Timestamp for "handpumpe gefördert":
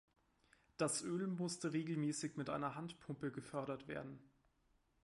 2.73-3.87